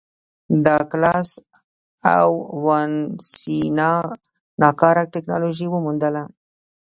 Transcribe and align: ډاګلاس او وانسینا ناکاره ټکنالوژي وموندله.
ډاګلاس 0.65 1.29
او 2.17 2.29
وانسینا 2.65 3.93
ناکاره 4.61 5.03
ټکنالوژي 5.13 5.67
وموندله. 5.69 6.23